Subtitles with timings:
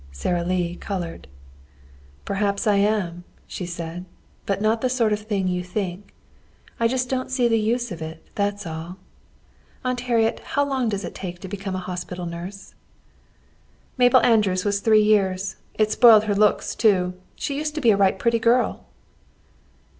[0.11, 1.27] Sara Lee colored.
[2.25, 4.05] "Perhaps I am," she said;
[4.47, 6.15] "but not the sort of thing you think.
[6.79, 8.97] I just don't see the use of it, that's all.
[9.85, 12.73] Aunt Harriet, how long does it take to become a hospital nurse?"
[13.95, 15.57] "Mabel Andrews was three years.
[15.75, 17.13] It spoiled her looks too.
[17.35, 18.87] She used to be a right pretty girl."